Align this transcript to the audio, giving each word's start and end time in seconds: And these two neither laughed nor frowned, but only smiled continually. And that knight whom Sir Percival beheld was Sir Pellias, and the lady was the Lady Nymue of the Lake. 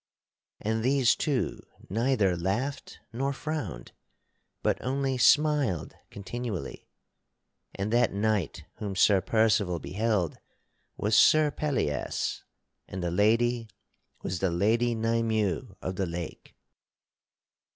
And 0.59 0.81
these 0.83 1.15
two 1.15 1.59
neither 1.87 2.35
laughed 2.35 2.99
nor 3.13 3.31
frowned, 3.31 3.91
but 4.63 4.79
only 4.81 5.15
smiled 5.19 5.93
continually. 6.09 6.87
And 7.75 7.93
that 7.93 8.11
knight 8.11 8.65
whom 8.77 8.95
Sir 8.95 9.21
Percival 9.21 9.77
beheld 9.77 10.39
was 10.97 11.15
Sir 11.15 11.51
Pellias, 11.51 12.41
and 12.87 13.03
the 13.03 13.11
lady 13.11 13.69
was 14.23 14.39
the 14.39 14.49
Lady 14.49 14.95
Nymue 14.95 15.75
of 15.83 15.97
the 15.97 16.07
Lake. 16.07 16.55